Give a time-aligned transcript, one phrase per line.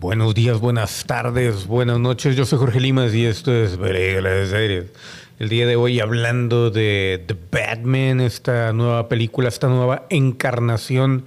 [0.00, 2.36] Buenos días, buenas tardes, buenas noches.
[2.36, 4.92] Yo soy Jorge Limas y esto es Veredas Series.
[5.40, 11.24] El día de hoy hablando de The Batman, esta nueva película, esta nueva encarnación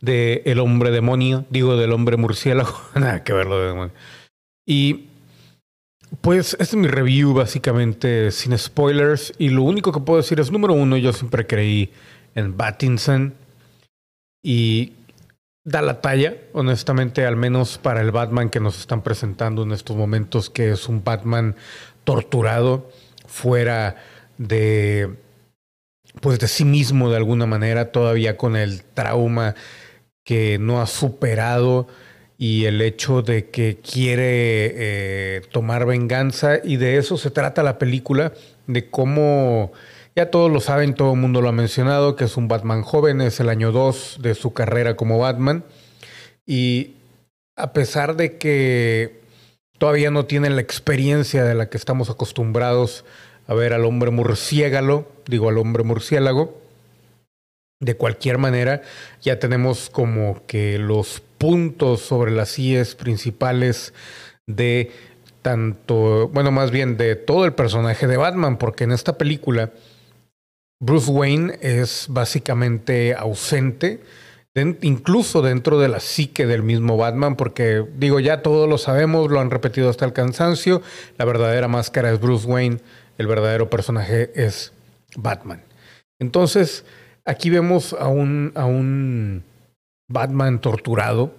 [0.00, 3.90] de El Hombre Demonio, digo del Hombre Murciélago, nada que verlo de.
[4.66, 5.04] Y
[6.20, 10.50] pues este es mi review básicamente sin spoilers y lo único que puedo decir es
[10.50, 11.92] número uno, yo siempre creí
[12.34, 13.34] en Battinson
[14.42, 14.94] y
[15.68, 19.96] da la talla, honestamente, al menos para el Batman que nos están presentando en estos
[19.96, 21.56] momentos, que es un Batman
[22.04, 22.90] torturado,
[23.26, 23.96] fuera
[24.38, 25.10] de
[26.22, 29.54] pues de sí mismo de alguna manera, todavía con el trauma
[30.24, 31.86] que no ha superado
[32.38, 36.60] y el hecho de que quiere eh, tomar venganza.
[36.64, 38.32] Y de eso se trata la película,
[38.66, 39.72] de cómo
[40.18, 43.20] ya todos lo saben, todo el mundo lo ha mencionado, que es un Batman joven,
[43.20, 45.62] es el año 2 de su carrera como Batman.
[46.44, 46.96] Y
[47.54, 49.20] a pesar de que
[49.78, 53.04] todavía no tiene la experiencia de la que estamos acostumbrados
[53.46, 56.60] a ver al hombre murciélago, digo al hombre murciélago,
[57.78, 58.82] de cualquier manera
[59.22, 63.94] ya tenemos como que los puntos sobre las IES principales
[64.48, 64.90] de
[65.42, 69.70] tanto, bueno, más bien de todo el personaje de Batman, porque en esta película
[70.80, 74.00] Bruce Wayne es básicamente ausente,
[74.82, 79.40] incluso dentro de la psique del mismo Batman, porque digo, ya todos lo sabemos, lo
[79.40, 80.82] han repetido hasta el cansancio,
[81.16, 82.78] la verdadera máscara es Bruce Wayne,
[83.18, 84.72] el verdadero personaje es
[85.16, 85.62] Batman.
[86.20, 86.84] Entonces,
[87.24, 89.44] aquí vemos a un, a un
[90.08, 91.34] Batman torturado,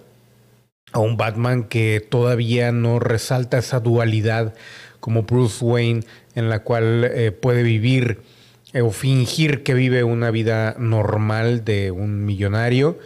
[0.92, 4.54] a un Batman que todavía no resalta esa dualidad
[5.00, 8.20] como Bruce Wayne, en la cual eh, puede vivir
[8.74, 12.98] o fingir que vive una vida normal de un millonario.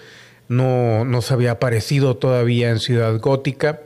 [0.48, 3.80] No, no se había aparecido todavía en Ciudad Gótica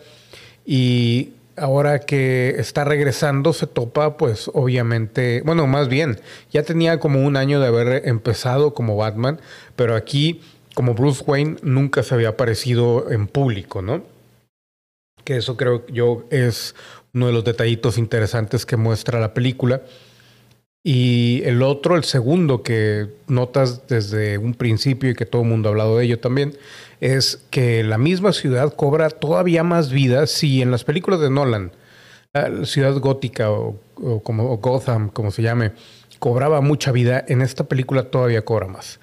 [0.66, 7.24] y ahora que está regresando se topa pues obviamente, bueno, más bien, ya tenía como
[7.24, 9.40] un año de haber empezado como Batman,
[9.76, 10.40] pero aquí
[10.74, 14.02] como Bruce Wayne nunca se había aparecido en público, ¿no?
[15.24, 16.74] Que eso creo yo es
[17.14, 19.82] uno de los detallitos interesantes que muestra la película
[20.84, 25.68] y el otro, el segundo, que notas desde un principio y que todo el mundo
[25.68, 26.56] ha hablado de ello también,
[27.00, 31.72] es que la misma ciudad cobra todavía más vida si en las películas de Nolan,
[32.32, 33.78] la ciudad gótica o,
[34.22, 35.72] como Gotham, como se llame,
[36.18, 39.00] cobraba mucha vida, en esta película todavía cobra más.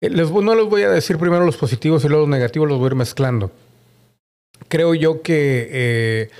[0.00, 2.78] Eh, les, no les voy a decir primero los positivos y luego los negativos, los
[2.78, 3.50] voy a ir mezclando.
[4.68, 6.30] Creo yo que eh,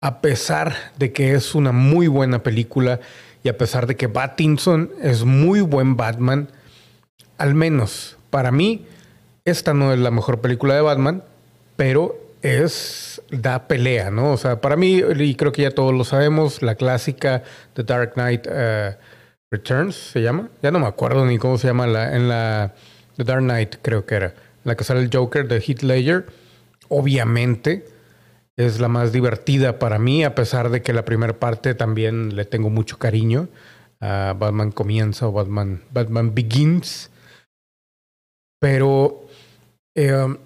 [0.00, 3.00] a pesar de que es una muy buena película,
[3.46, 6.48] y a pesar de que Battinson es muy buen Batman,
[7.38, 8.84] al menos para mí,
[9.44, 11.22] esta no es la mejor película de Batman,
[11.76, 14.32] pero es da pelea, ¿no?
[14.32, 18.14] O sea, para mí, y creo que ya todos lo sabemos, la clásica The Dark
[18.14, 18.96] Knight uh,
[19.52, 20.48] Returns se llama.
[20.60, 22.74] Ya no me acuerdo ni cómo se llama la, en la
[23.16, 24.34] The Dark Knight, creo que era.
[24.64, 26.26] La que sale el Joker de Heath Ledger.
[26.88, 27.86] Obviamente
[28.56, 32.44] es la más divertida para mí, a pesar de que la primera parte también le
[32.44, 33.48] tengo mucho cariño.
[34.00, 37.10] a Batman comienza o Batman, Batman Begins.
[38.60, 39.26] Pero
[39.94, 40.36] eh,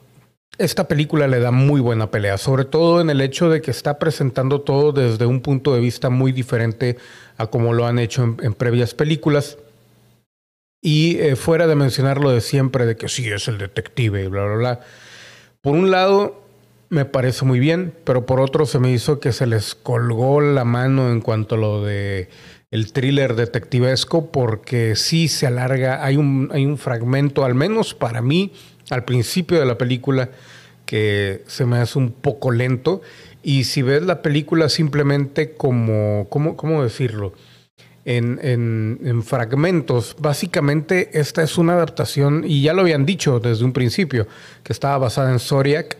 [0.59, 3.99] esta película le da muy buena pelea, sobre todo en el hecho de que está
[3.99, 6.99] presentando todo desde un punto de vista muy diferente
[7.38, 9.56] a como lo han hecho en, previas películas.
[10.82, 14.26] Y eh, fuera de mencionar lo de siempre, de que sí es el detective y
[14.28, 14.81] bla, bla, bla.
[15.60, 16.40] Por un lado,
[16.91, 20.64] me parece muy bien, pero por otro se me hizo que se les colgó la
[20.64, 22.29] mano en cuanto a lo de
[22.73, 28.23] el thriller detectivesco, porque sí se alarga, hay un, hay un fragmento, al menos para
[28.23, 28.53] mí,
[28.91, 30.31] al principio de la película,
[30.85, 33.03] que se me hace un poco lento.
[33.43, 37.32] Y si ves la película simplemente como, ¿cómo, cómo decirlo?
[38.05, 40.17] En, en, en, fragmentos.
[40.19, 44.26] Básicamente esta es una adaptación, y ya lo habían dicho desde un principio,
[44.64, 45.97] que estaba basada en Zodiac,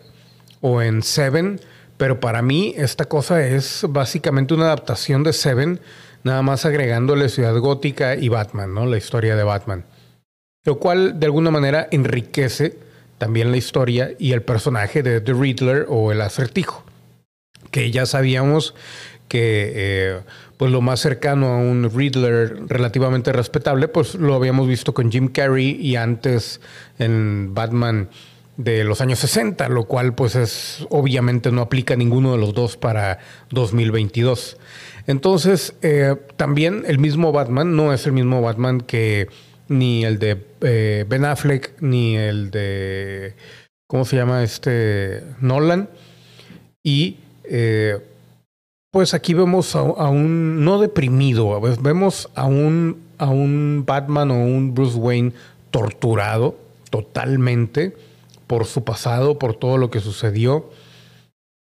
[0.61, 1.61] o en Seven,
[1.97, 5.81] pero para mí esta cosa es básicamente una adaptación de Seven,
[6.23, 8.87] nada más agregándole Ciudad Gótica y Batman, ¿no?
[8.87, 9.85] La historia de Batman.
[10.65, 12.77] Lo cual de alguna manera enriquece
[13.19, 16.85] también la historia y el personaje de The Riddler o el acertijo,
[17.71, 18.75] que ya sabíamos
[19.29, 20.21] que eh,
[20.57, 25.29] pues lo más cercano a un Riddler relativamente respetable, pues lo habíamos visto con Jim
[25.29, 26.61] Carrey y antes
[26.99, 28.09] en Batman
[28.65, 32.55] de los años 60, lo cual pues es obviamente no aplica a ninguno de los
[32.55, 33.19] dos para
[33.51, 34.59] 2022.
[35.07, 39.29] Entonces, eh, también el mismo Batman no es el mismo Batman que
[39.69, 43.35] ni el de eh, Ben Affleck, ni el de,
[43.87, 45.23] ¿cómo se llama este?
[45.41, 45.89] Nolan.
[46.83, 47.99] Y eh,
[48.91, 54.75] pues aquí vemos a, un, no deprimido, vemos a un, a un Batman o un
[54.75, 55.33] Bruce Wayne
[55.71, 56.59] torturado
[56.91, 57.95] totalmente
[58.51, 60.71] por su pasado, por todo lo que sucedió.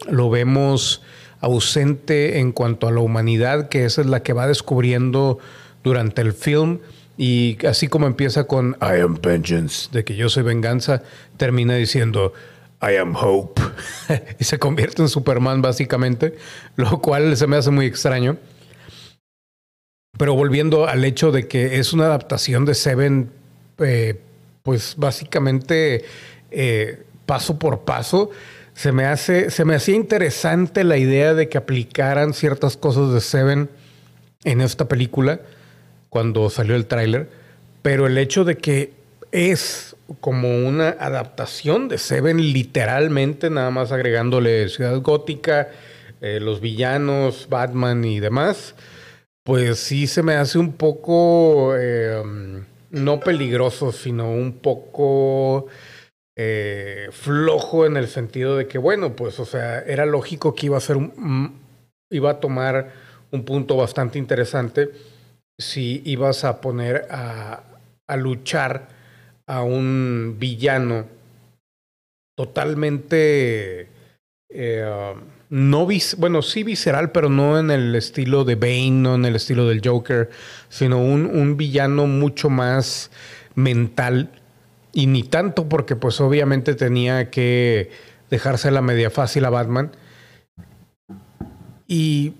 [0.10, 1.04] Lo vemos
[1.40, 5.38] ausente en cuanto a la humanidad, que esa es la que va descubriendo
[5.84, 6.80] durante el film.
[7.16, 11.04] Y así como empieza con I am vengeance, de que yo soy venganza,
[11.38, 12.34] termina diciendo
[12.82, 13.62] I am hope.
[14.40, 16.38] y se convierte en Superman básicamente,
[16.76, 18.38] lo cual se me hace muy extraño.
[20.18, 23.30] Pero volviendo al hecho de que es una adaptación de Seven,
[23.78, 24.20] eh,
[24.64, 26.04] pues básicamente
[26.52, 28.32] eh, paso por paso,
[28.74, 33.20] se me, hace, se me hacía interesante la idea de que aplicaran ciertas cosas de
[33.20, 33.70] Seven
[34.46, 35.42] en esta película
[36.10, 37.30] cuando salió el tráiler,
[37.82, 38.94] pero el hecho de que
[39.32, 45.70] es como una adaptación de Seven literalmente, nada más agregándole Ciudad Gótica,
[46.22, 48.76] eh, los villanos, Batman y demás,
[49.44, 52.22] pues sí se me hace un poco, eh,
[52.92, 55.68] no peligroso, sino un poco
[56.42, 60.78] eh, flojo en el sentido de que, bueno, pues, o sea, era lógico que iba
[60.78, 61.60] a ser un,
[62.10, 62.94] iba a tomar
[63.32, 64.90] un punto bastante interesante
[65.58, 67.64] si ibas a poner a,
[68.08, 68.88] a luchar
[69.48, 71.08] a un villano
[72.38, 73.90] totalmente
[74.50, 75.14] eh,
[75.50, 79.36] no vis bueno sí visceral pero no en el estilo de Bane no en el
[79.36, 80.30] estilo del Joker
[80.70, 83.12] sino un, un villano mucho más
[83.56, 84.32] mental
[84.92, 87.92] y ni tanto porque pues obviamente tenía que
[88.30, 89.92] dejarse la media fácil a Batman
[91.88, 92.34] y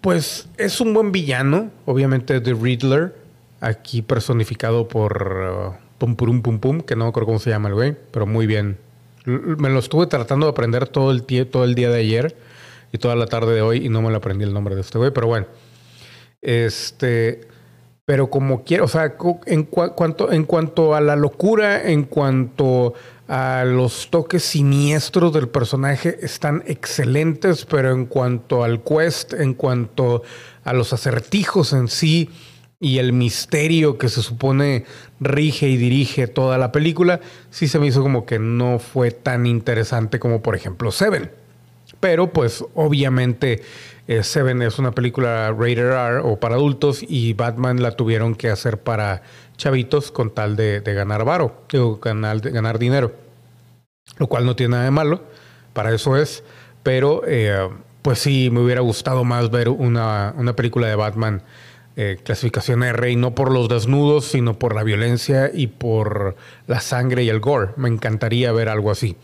[0.00, 3.14] pues es un buen villano obviamente The Riddler
[3.62, 7.74] aquí personificado por uh, Pum Pum Pum Pum, que no me cómo se llama el
[7.74, 8.76] güey, pero muy bien.
[9.24, 12.36] Me lo estuve tratando de aprender todo el, todo el día de ayer
[12.90, 14.98] y toda la tarde de hoy y no me lo aprendí el nombre de este
[14.98, 15.46] güey, pero bueno.
[16.40, 17.42] Este,
[18.04, 19.16] pero como quiero, o sea,
[19.46, 22.94] en, cuanto, en cuanto a la locura, en cuanto
[23.28, 30.22] a los toques siniestros del personaje, están excelentes, pero en cuanto al quest, en cuanto
[30.64, 32.28] a los acertijos en sí,
[32.80, 34.84] y el misterio que se supone
[35.20, 37.20] rige y dirige toda la película,
[37.50, 41.41] sí se me hizo como que no fue tan interesante como por ejemplo Seven.
[42.02, 43.62] Pero pues obviamente
[44.08, 48.50] eh, Seven es una película rated R o para adultos y Batman la tuvieron que
[48.50, 49.22] hacer para
[49.56, 53.12] chavitos con tal de, ganar varo, o ganar, de ganar dinero.
[54.18, 55.22] Lo cual no tiene nada de malo,
[55.74, 56.42] para eso es.
[56.82, 57.68] Pero eh,
[58.02, 61.44] pues sí, me hubiera gustado más ver una, una película de Batman
[61.94, 66.36] eh, clasificación R y no por los desnudos, sino por la violencia y por
[66.66, 67.72] la sangre y el gore.
[67.76, 69.16] Me encantaría ver algo así.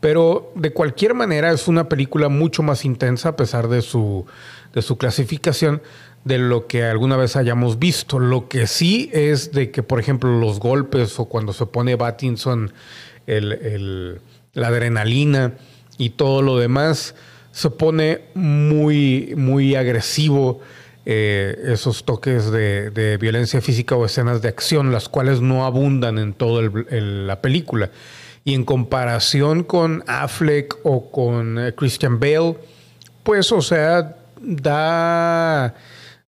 [0.00, 4.26] Pero de cualquier manera es una película mucho más intensa a pesar de su,
[4.74, 5.82] de su clasificación
[6.24, 8.18] de lo que alguna vez hayamos visto.
[8.18, 12.72] Lo que sí es de que, por ejemplo, los golpes o cuando se pone Battinson
[13.26, 14.20] el,
[14.52, 15.54] la adrenalina
[15.98, 17.14] y todo lo demás,
[17.52, 20.60] se pone muy, muy agresivo
[21.12, 26.34] eh, esos toques de, violencia física o escenas de acción, las cuales no abundan en
[26.34, 27.90] toda la película.
[28.44, 32.54] Y en comparación con Affleck o con eh, Christian Bale,
[33.24, 35.74] pues, o sea, da,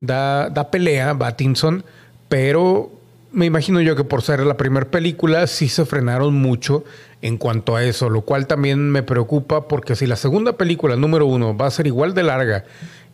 [0.01, 1.85] da, da pelea Battinson,
[2.29, 2.93] pero
[3.33, 6.85] me imagino yo que por ser la primera película sí se frenaron mucho
[7.21, 11.27] en cuanto a eso, lo cual también me preocupa porque si la segunda película, número
[11.27, 12.65] uno, va a ser igual de larga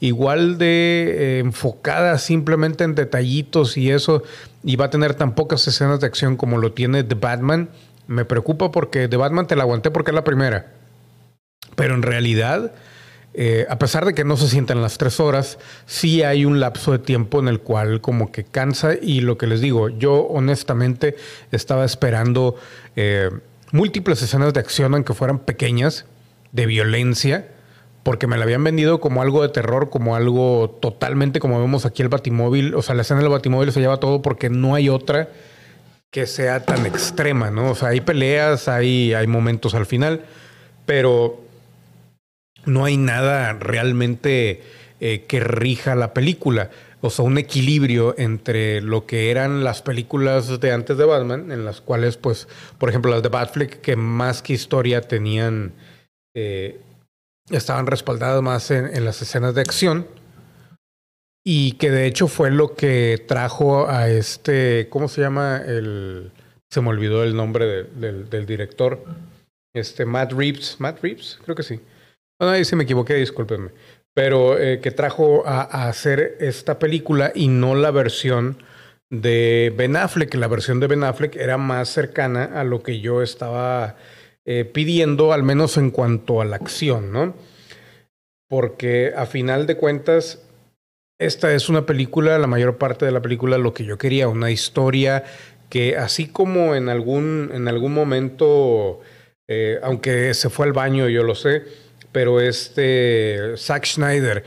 [0.00, 4.22] igual de eh, enfocada simplemente en detallitos y eso,
[4.62, 7.68] y va a tener tan pocas escenas de acción como lo tiene The Batman,
[8.06, 10.72] me preocupa porque The Batman te la aguanté porque es la primera.
[11.76, 12.72] Pero en realidad,
[13.32, 16.92] eh, a pesar de que no se sientan las tres horas, sí hay un lapso
[16.92, 21.16] de tiempo en el cual como que cansa y lo que les digo, yo honestamente
[21.50, 22.56] estaba esperando
[22.94, 23.30] eh,
[23.72, 26.04] múltiples escenas de acción, aunque fueran pequeñas,
[26.52, 27.48] de violencia
[28.04, 32.02] porque me la habían vendido como algo de terror, como algo totalmente como vemos aquí
[32.02, 32.74] el Batimóvil.
[32.74, 35.30] O sea, la escena del Batimóvil se lleva todo porque no hay otra
[36.10, 37.70] que sea tan extrema, ¿no?
[37.70, 40.26] O sea, hay peleas, hay, hay momentos al final,
[40.86, 41.40] pero
[42.66, 44.62] no hay nada realmente
[45.00, 46.70] eh, que rija la película.
[47.00, 51.64] O sea, un equilibrio entre lo que eran las películas de antes de Batman, en
[51.64, 55.72] las cuales, pues, por ejemplo, las de Batfleck, que más que historia tenían
[56.34, 56.78] eh,
[57.50, 60.06] estaban respaldadas más en, las escenas de acción
[61.44, 65.58] y que de hecho fue lo que trajo a este, ¿cómo se llama?
[65.58, 66.32] El,
[66.70, 69.04] se me olvidó el nombre del, director,
[69.74, 71.80] este Matt Reeves, Matt Reeves, creo que sí,
[72.40, 73.70] ahí sí me equivoqué, discúlpenme.
[74.16, 78.62] Pero eh, que trajo a, hacer esta película y no la versión
[79.10, 80.32] de Ben Affleck.
[80.34, 83.96] La versión de Ben Affleck era más cercana a lo que yo estaba
[84.46, 87.34] eh, pidiendo, al menos en cuanto a la acción, ¿no?
[88.48, 90.42] Porque a final de cuentas,
[91.18, 94.50] esta es una película, la mayor parte de la película, lo que yo quería, una
[94.50, 95.24] historia
[95.70, 99.00] que así como en algún, en algún momento,
[99.48, 101.62] eh, aunque se fue al baño, yo lo sé,
[102.12, 104.44] pero este Zack Schneider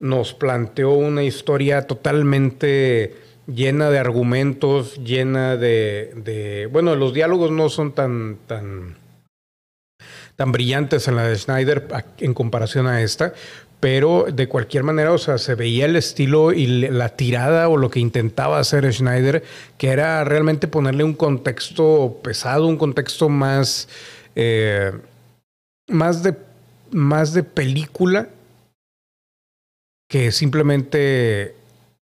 [0.00, 3.14] nos planteó una historia totalmente
[3.46, 8.38] llena de argumentos, llena de, bueno, los diálogos no son tan,
[10.42, 11.86] tan brillantes en la de Schneider
[12.18, 13.32] en comparación a esta,
[13.78, 17.90] pero de cualquier manera, o sea, se veía el estilo y la tirada o lo
[17.90, 19.44] que intentaba hacer Schneider,
[19.78, 23.88] que era realmente ponerle un contexto pesado, un contexto más,
[24.34, 24.90] eh,
[25.88, 26.34] más, de,
[26.90, 28.28] más de película
[30.08, 31.54] que simplemente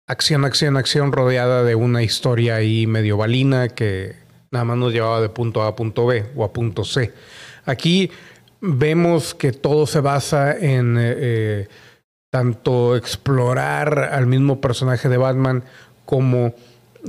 [0.07, 4.17] acción, acción, acción rodeada de una historia ahí medio balina que
[4.51, 7.15] nada más nos llevaba de punto A a punto B o a punto C.
[7.69, 8.11] Aquí
[8.63, 11.69] vemos que todo se basa en eh, eh,
[12.31, 15.65] tanto explorar al mismo personaje de Batman
[16.07, 16.55] como,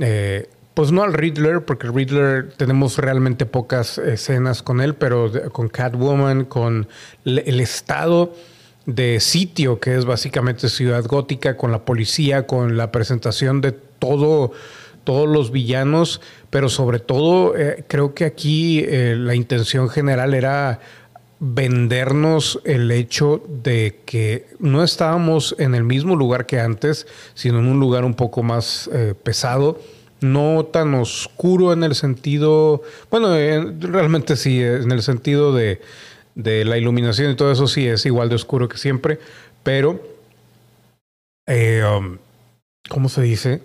[0.00, 5.70] eh, pues no al Riddler, porque Riddler tenemos realmente pocas escenas con él, pero con
[5.70, 6.88] Catwoman, con
[7.24, 8.34] el estado
[8.84, 14.52] de sitio, que es básicamente Ciudad Gótica, con la policía, con la presentación de todo,
[15.04, 20.80] todos los villanos, pero sobre todo eh, creo que aquí eh, la intención general era
[21.40, 27.66] vendernos el hecho de que no estábamos en el mismo lugar que antes, sino en
[27.66, 29.80] un lugar un poco más eh, pesado,
[30.20, 33.28] no tan oscuro en el sentido, bueno,
[33.80, 35.80] realmente sí, en el sentido de
[36.34, 39.18] la iluminación y todo eso sí es igual de oscuro que siempre,
[39.62, 40.00] pero,
[41.46, 42.18] eh, um,
[42.88, 43.62] ¿cómo se dice?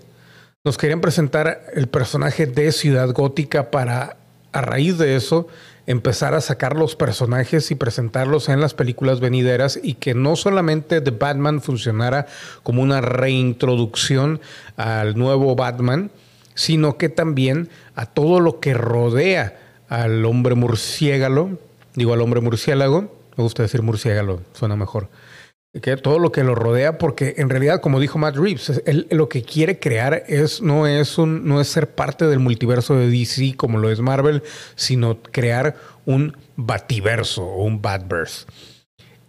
[0.65, 4.17] Nos querían presentar el personaje de Ciudad Gótica para,
[4.51, 5.48] a raíz de eso,
[5.86, 11.01] empezar a sacar los personajes y presentarlos en las películas venideras y que no solamente
[11.01, 12.25] The Batman funcionara
[12.63, 14.41] como una reintroducción
[14.75, 16.10] al nuevo Batman,
[16.55, 21.60] sino que también a todo lo que rodea al hombre murciélago,
[21.93, 23.01] digo al hombre murciélago,
[23.38, 25.10] me gusta decir murciélago, suena mejor,
[25.82, 29.27] que todo lo que lo rodea, porque en realidad, como dijo Matt Reeves, él, lo
[29.27, 33.55] que quiere crear es no es un no es ser parte del multiverso de DC
[33.58, 34.44] como lo es Marvel,
[34.75, 38.46] sino crear un bativerso o un Batverse.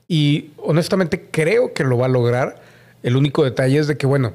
[0.09, 2.63] Y honestamente creo que lo va a lograr.
[3.03, 4.35] El único detalle es de que, bueno,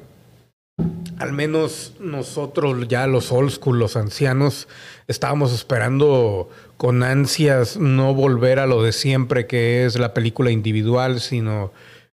[1.18, 4.68] al menos nosotros ya los old school, los ancianos,
[5.08, 11.20] estábamos esperando con ansias no volver a lo de siempre, que es la película individual,
[11.20, 11.72] sino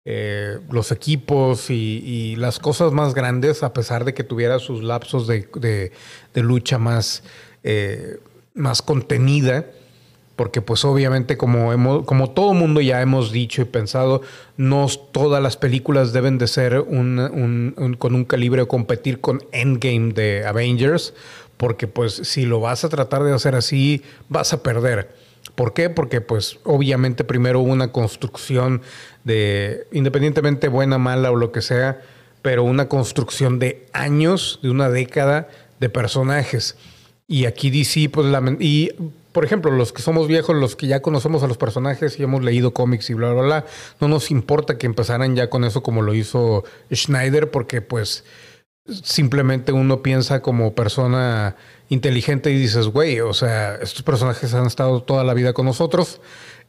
[0.05, 5.27] eh, los equipos y, las cosas más grandes, a pesar de que tuviera sus lapsos
[5.27, 5.93] de,
[6.35, 7.23] lucha más,
[7.63, 8.19] eh,
[8.55, 9.67] más contenida.
[10.37, 14.21] Porque pues obviamente como, hemos, como todo mundo ya hemos dicho y pensado,
[14.57, 20.13] no todas las películas deben de ser un, con un calibre o competir con Endgame
[20.13, 21.15] de Avengers
[21.57, 25.15] porque pues si lo vas a tratar de hacer así, vas a perder.
[25.55, 25.91] ¿Por qué?
[25.91, 28.83] Porque pues obviamente primero una construcción
[29.25, 32.01] de, independientemente buena, mala o lo que sea,
[32.43, 35.49] pero una construcción de años, de una década
[35.81, 36.77] de personajes.
[37.27, 38.27] Y aquí DC, pues,
[38.61, 38.91] y
[39.35, 42.45] por ejemplo, los que somos viejos, los que ya conocemos a los personajes y hemos
[42.45, 43.67] leído cómics y bla, bla, bla,
[44.01, 48.25] no nos importa que empezaran ya con eso como lo hizo Schneider, porque pues
[48.87, 51.57] simplemente uno piensa como persona
[51.89, 56.21] inteligente y dices, güey, o sea, estos personajes han estado toda la vida con nosotros,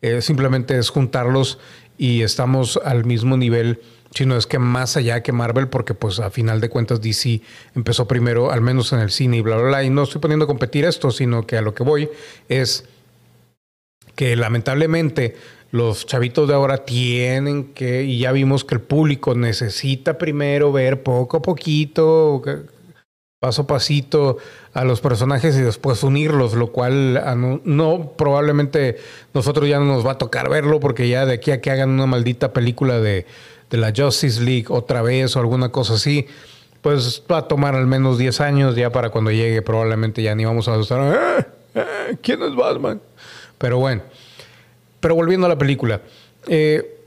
[0.01, 1.60] eh, simplemente es juntarlos
[1.98, 3.81] y estamos al mismo nivel,
[4.13, 7.41] si no es que más allá que Marvel, porque pues a final de cuentas DC
[7.75, 10.45] empezó primero, al menos en el cine y bla, bla, bla, y no estoy poniendo
[10.45, 12.10] a competir esto, sino que a lo que voy
[12.48, 12.86] es
[14.15, 15.36] que lamentablemente
[15.72, 21.03] los chavitos de ahora tienen que, y ya vimos que el público necesita primero ver
[21.03, 22.41] poco a poquito,
[23.39, 24.38] paso a pasito
[24.74, 28.98] a los personajes y después unirlos, lo cual ah, no, probablemente
[29.34, 31.89] nosotros ya no nos va a tocar verlo porque ya de aquí a que hagan
[31.89, 33.25] una maldita película de,
[33.69, 36.27] de la Justice League otra vez o alguna cosa así,
[36.81, 40.45] pues va a tomar al menos 10 años ya para cuando llegue probablemente ya ni
[40.45, 41.84] vamos a estar, ah, ah,
[42.22, 43.01] ¿quién es Batman?
[43.57, 44.01] Pero bueno.
[45.06, 46.02] Pero volviendo a la película.
[46.48, 46.98] Eh,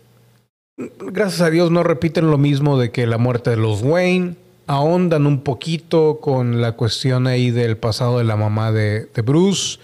[1.01, 4.37] gracias a Dios no repiten lo mismo de que la muerte de los Wayne.
[4.69, 9.81] Ahondan un poquito con la cuestión ahí del pasado de la mamá de, Bruce.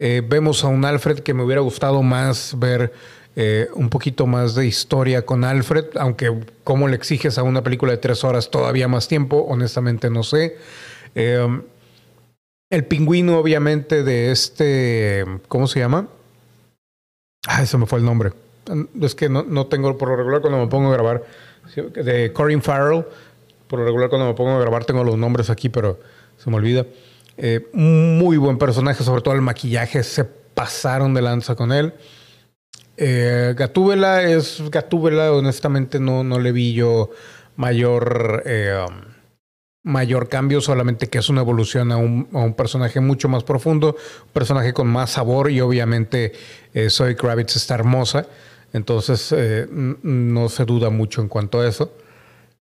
[0.00, 2.92] Eh, vemos a un Alfred que me hubiera gustado más ver
[3.36, 7.92] eh, un poquito más de historia con Alfred, aunque como le exiges a una película
[7.92, 10.56] de tres horas todavía más tiempo, honestamente no sé.
[11.14, 16.08] El pingüino, obviamente, de este, ¿cómo se llama?
[17.46, 18.32] Ah, eso me fue el nombre.
[19.00, 21.24] Es que no, no tengo por lo regular cuando me pongo a grabar.
[21.76, 23.04] De Corin Farrell,
[23.66, 26.00] por lo regular cuando me pongo a grabar tengo los nombres aquí, pero
[26.36, 26.86] se me olvida.
[27.36, 31.94] Eh, muy buen personaje, sobre todo el maquillaje, se pasaron de lanza con él.
[32.96, 37.10] Eh, Gatúbela es Gatúbela, honestamente no, no le vi yo
[37.56, 38.84] mayor, eh,
[39.82, 43.96] mayor cambio, solamente que es una evolución a un, personaje mucho más profundo,
[44.26, 46.32] un personaje con más sabor y obviamente
[46.72, 48.26] eh, Zoe Kravitz está hermosa,
[48.72, 51.92] entonces eh, no se duda mucho en cuanto a eso,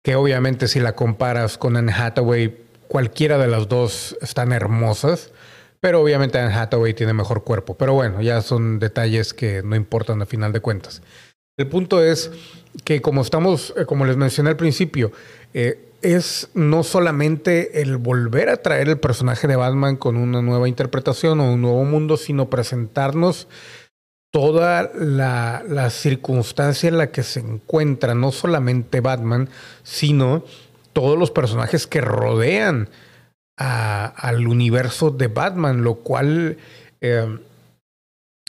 [0.04, 5.32] que obviamente si la comparas con Anne Hathaway, cualquiera de las dos están hermosas.
[5.80, 7.76] Pero obviamente Anne Hathaway tiene mejor cuerpo.
[7.76, 11.02] Pero bueno, ya son detalles que no importan a final de cuentas.
[11.58, 12.32] El punto es
[12.86, 15.12] que como estamos, eh, como les mencioné al principio,
[15.54, 20.68] eh, es no solamente el volver a traer el personaje de Batman con una nueva
[20.68, 23.48] interpretación o un nuevo mundo, sino presentarnos
[24.32, 29.50] toda la, la circunstancia en la que se encuentra no solamente Batman,
[29.84, 30.44] sino
[30.94, 32.90] todos los personajes que rodean
[33.58, 36.58] al universo de Batman, lo cual
[37.02, 37.38] eh,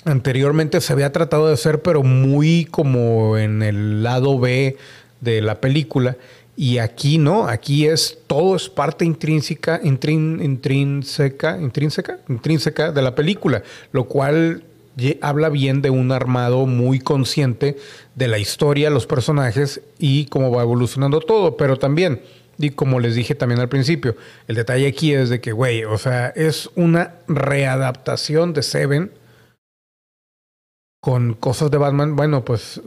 [0.04, 4.76] anteriormente se había tratado de hacer, pero muy como en el lado B
[5.20, 6.16] de la película.
[6.56, 13.14] Y aquí no, aquí es todo es parte intrínseca, intrín, intrínseca, intrínseca, intrínseca de la
[13.14, 13.62] película,
[13.92, 14.64] lo cual
[15.20, 17.76] habla bien de un armado muy consciente
[18.14, 22.20] de la historia, los personajes y cómo va evolucionando todo, pero también
[22.58, 25.98] y como les dije también al principio, el detalle aquí es de que, güey, o
[25.98, 29.10] sea, es una readaptación de Seven
[31.00, 32.16] con cosas de Batman.
[32.16, 32.80] Bueno, pues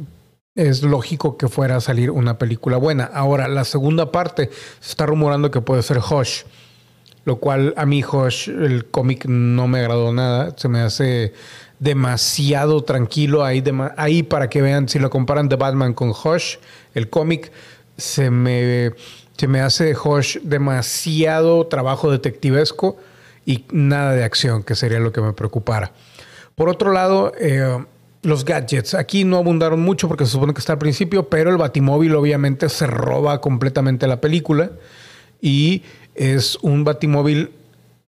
[0.57, 3.05] es lógico que fuera a salir una película buena.
[3.05, 6.43] Ahora, la segunda parte se está rumorando que puede ser Hush,
[7.23, 10.53] lo cual a mí Hush, el cómic no me agradó nada.
[10.57, 11.33] Se me hace
[11.79, 13.63] demasiado tranquilo ahí,
[13.97, 16.57] ahí para que vean si lo comparan de Batman con Hush,
[16.95, 17.51] el cómic
[17.95, 18.93] se me
[19.37, 22.97] se me hace Hosh demasiado trabajo detectivesco
[23.45, 25.91] y nada de acción, que sería lo que me preocupara.
[26.55, 27.85] Por otro lado, eh,
[28.27, 28.93] los gadgets.
[28.93, 32.67] Aquí no abundaron mucho porque se supone que está al principio, pero el Batimóvil obviamente
[32.67, 34.71] se roba completamente la película
[35.41, 37.51] y es un Batimóvil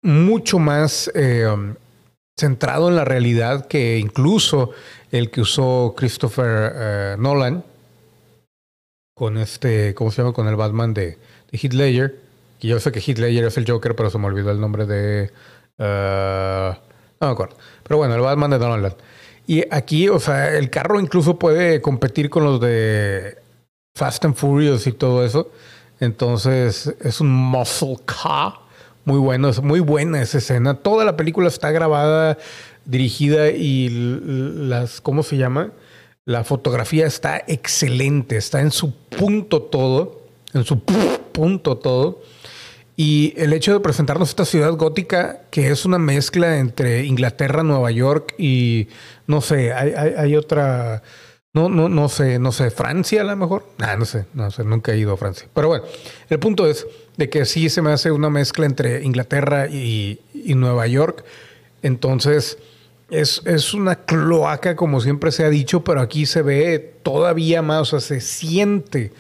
[0.02, 1.46] mucho más eh,
[2.36, 4.72] centrado en la realidad que incluso
[5.12, 7.64] el que usó Christopher eh, Nolan
[9.14, 10.34] con este, ¿cómo se llama?
[10.34, 11.16] Con el Batman de,
[11.50, 11.74] de Heath
[12.60, 15.30] yo sé que Heath Ledger es el Joker, pero se me olvidó el nombre de...
[15.78, 16.74] Uh,
[17.20, 17.56] no me acuerdo.
[17.84, 18.96] Pero bueno, el Batman de Donald.
[19.48, 23.38] Y aquí, o sea, el carro incluso puede competir con los de
[23.94, 25.50] Fast and Furious y todo eso.
[26.00, 28.52] Entonces, es un muscle car.
[29.06, 30.74] Muy bueno, es muy buena esa escena.
[30.74, 32.36] Toda la película está grabada,
[32.84, 33.88] dirigida y
[34.68, 35.72] las, ¿cómo se llama?
[36.26, 42.20] La fotografía está excelente, está en su punto todo, en su punto todo.
[43.00, 47.92] Y el hecho de presentarnos esta ciudad gótica, que es una mezcla entre Inglaterra, Nueva
[47.92, 48.88] York y
[49.28, 51.04] no sé, hay, hay, otra.
[51.54, 53.68] No, no, no sé, no sé, Francia a lo mejor.
[53.78, 55.46] Ah, no sé, no sé, nunca he ido a Francia.
[55.54, 55.84] Pero bueno,
[56.28, 60.56] el punto es de que sí se me hace una mezcla entre Inglaterra y, y
[60.56, 61.24] Nueva York.
[61.82, 62.58] Entonces,
[63.10, 67.80] es, es, una cloaca, como siempre se ha dicho, pero aquí se ve todavía más,
[67.82, 69.12] o sea, se siente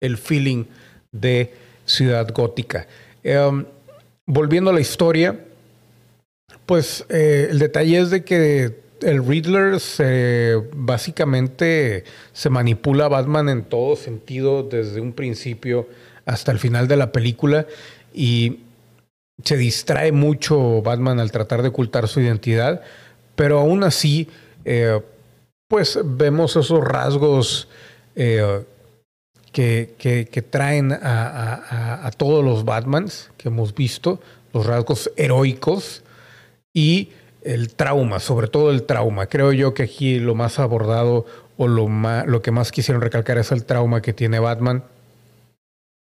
[0.00, 0.64] el feeling
[1.12, 1.52] de
[1.84, 2.86] ciudad gótica.
[3.26, 3.64] Um,
[4.26, 5.38] volviendo a la historia,
[6.64, 13.48] pues eh, el detalle es de que el Riddler se, básicamente se manipula a Batman
[13.48, 15.88] en todo sentido desde un principio
[16.24, 17.66] hasta el final de la película
[18.14, 18.60] y
[19.42, 22.82] se distrae mucho Batman al tratar de ocultar su identidad
[23.36, 24.28] pero aún así,
[24.64, 25.00] eh,
[25.68, 27.68] pues vemos esos rasgos
[28.16, 28.64] eh,
[29.56, 34.20] que, traen a, todos los Batmans que hemos visto,
[34.52, 36.02] los rasgos heroicos
[36.74, 37.10] y
[37.42, 39.26] el trauma, sobre todo el trauma.
[39.26, 41.24] Creo yo que aquí lo más abordado
[41.56, 41.88] o lo,
[42.26, 44.84] lo que más quisieron recalcar es el trauma que tiene Batman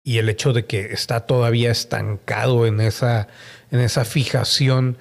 [0.04, 3.30] y el hecho de que está todavía estancado en esa,
[3.72, 4.98] en esa fijación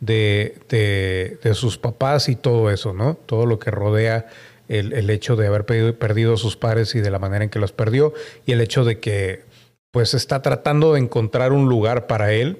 [0.00, 3.14] de, de, sus papás y todo eso, ¿no?
[3.14, 4.26] Todo lo que rodea
[4.68, 7.58] el, el hecho de haber perdido, a sus padres y de la manera en que
[7.58, 8.12] los perdió
[8.44, 9.44] y el hecho de que
[9.90, 12.58] pues está tratando de encontrar un lugar para él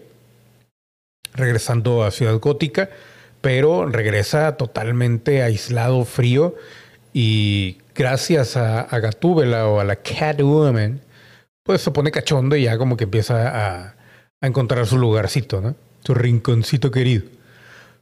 [1.35, 2.89] regresando a Ciudad Gótica,
[3.41, 6.55] pero regresa totalmente aislado, frío
[7.13, 11.01] Y gracias a, a Gatúbela o a la Catwoman,
[11.63, 13.95] pues se pone cachondo y ya como que empieza a,
[14.41, 15.75] a encontrar su lugarcito, ¿no?
[16.05, 17.36] Su rinconcito querido.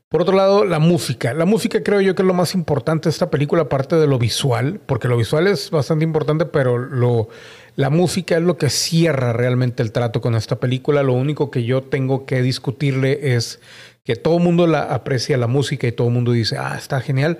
[0.08, 1.34] Por otro lado, la música.
[1.34, 4.18] La música creo yo que es lo más importante de esta película, aparte de lo
[4.18, 7.28] visual, porque lo visual es bastante importante, pero lo,
[7.74, 11.02] la música es lo que cierra realmente el trato con esta película.
[11.02, 13.60] Lo único que yo tengo que discutirle es
[14.04, 17.00] que todo el mundo la aprecia la música y todo el mundo dice, ah, está
[17.00, 17.38] genial,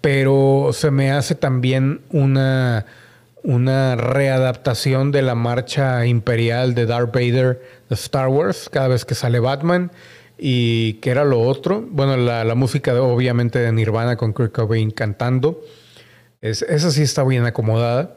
[0.00, 2.86] pero se me hace también una,
[3.42, 9.14] una readaptación de la marcha imperial de Darth Vader de Star Wars cada vez que
[9.14, 9.90] sale Batman
[10.44, 11.86] y que era lo otro.
[11.88, 15.62] Bueno, la, la música obviamente de Nirvana con Kurt Cobain cantando.
[16.40, 18.16] Es, esa sí está bien acomodada.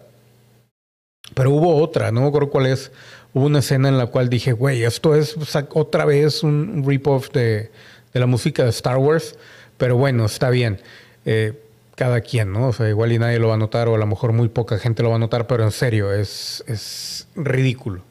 [1.35, 2.91] Pero hubo otra, no me acuerdo cuál es.
[3.35, 5.37] Hubo una escena en la cual dije, güey, esto es
[5.69, 7.69] otra vez un rip-off de,
[8.11, 9.37] de, la música de Star Wars.
[9.77, 10.79] Pero bueno, está bien.
[11.25, 11.53] Eh,
[11.95, 12.69] cada quien, ¿no?
[12.69, 14.79] O sea, igual y nadie lo va a notar, o a lo mejor muy poca
[14.79, 18.01] gente lo va a notar, pero en serio, es, es ridículo.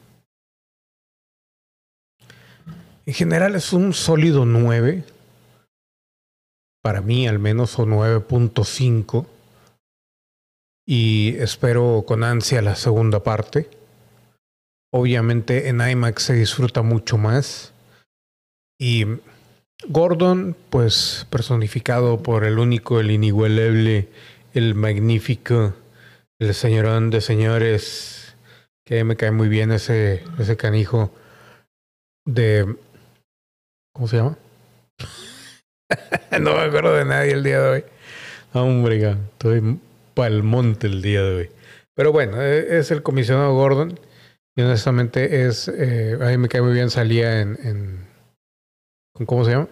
[3.07, 5.03] En general es un sólido 9.
[6.81, 9.27] Para mí al menos o 9.5.
[10.87, 13.69] Y espero con ansia la segunda parte.
[14.91, 17.73] Obviamente en IMAX se disfruta mucho más.
[18.79, 19.05] Y
[19.87, 24.09] Gordon, pues personificado por el único, el inigualable,
[24.53, 25.73] el magnífico,
[26.39, 28.35] el señorón de señores,
[28.83, 31.11] que me cae muy bien ese, ese canijo
[32.25, 32.75] de
[33.95, 34.37] ¿Cómo se llama?
[36.41, 37.83] no me acuerdo de nadie el día de hoy.
[38.51, 39.79] Hombre, estoy
[40.13, 41.49] pa'l monte el día de hoy.
[41.93, 43.97] Pero bueno, e, es el comisionado Gordon.
[44.57, 45.69] Y honestamente es.
[45.69, 46.89] Eh, a mí me cae muy bien.
[46.89, 47.57] Salía en.
[47.63, 48.07] en
[49.13, 49.69] ¿con ¿Cómo se llama?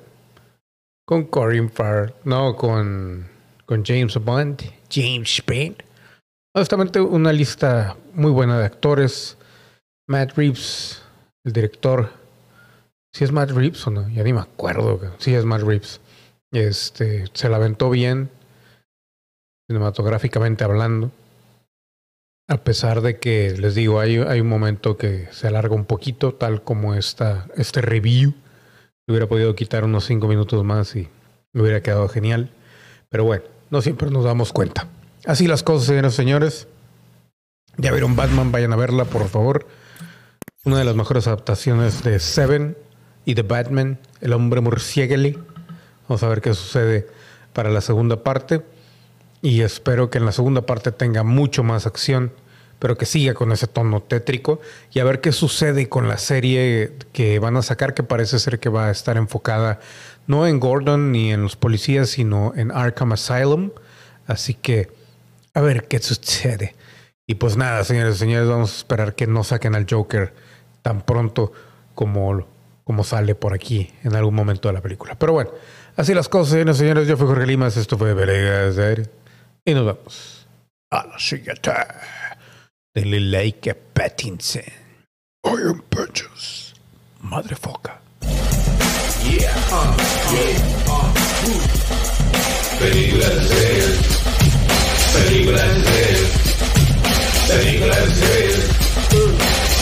[1.06, 2.16] Con Corinne Farr.
[2.24, 3.28] No, con.
[3.66, 4.62] Con James Bond.
[4.90, 5.84] James Bond.
[6.56, 9.38] Honestamente, una lista muy buena de actores.
[10.08, 11.02] Matt Reeves,
[11.44, 12.23] el director
[13.13, 14.99] si es Matt Reeves o no, ya ni me acuerdo.
[15.19, 16.02] Si es Matt Reeves.
[16.52, 18.30] Este, se la aventó bien,
[19.67, 21.12] cinematográficamente hablando.
[22.47, 26.34] A pesar de que, les digo, hay, hay un momento que se alarga un poquito,
[26.34, 28.34] tal como esta, este review.
[29.08, 31.08] hubiera podido quitar unos cinco minutos más y
[31.54, 32.49] me hubiera quedado genial.
[33.10, 34.88] Pero bueno, no siempre nos damos cuenta.
[35.26, 36.67] Así las cosas, señores y señores.
[37.78, 39.67] Ya vieron Batman, vayan a verla, por favor.
[40.65, 42.76] Una de las mejores adaptaciones de Seven
[43.26, 45.40] y The Batman, El hombre murciélago.
[46.08, 47.08] Vamos a ver qué sucede
[47.54, 48.62] para la segunda parte.
[49.42, 52.32] Y espero que en la segunda parte tenga mucho más acción,
[52.80, 54.62] pero que siga con ese tono tétrico.
[54.94, 58.60] Y a ver qué sucede con la serie que van a sacar, que parece ser
[58.60, 59.80] que va a estar enfocada
[60.28, 63.72] no en Gordon ni en los policías, sino en Arkham Asylum.
[64.28, 64.90] Así que
[65.54, 66.76] a ver qué sucede.
[67.28, 70.34] Y pues nada, señores y señores, vamos a esperar que no saquen al Joker
[70.82, 71.54] tan pronto
[71.96, 72.46] como
[72.84, 75.15] como sale por aquí en algún momento de la película.
[75.15, 75.52] Pero bueno,
[75.96, 77.08] así las cosas, señores señores.
[77.08, 78.76] Yo fui Jorge Limas, esto fue Veregas
[79.65, 80.48] y nos vemos
[80.91, 81.72] a la siguiente.
[82.93, 84.63] Denle like a Pattinson.
[85.46, 86.74] I am Patches.
[87.22, 88.00] Madre foca.
[89.24, 89.98] Yeah, uh,
[90.32, 91.13] yeah, uh.
[92.80, 94.13] Películas de
[95.13, 96.43] Películas de
[97.48, 98.34] Películas de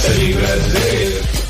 [0.07, 1.40] Películas de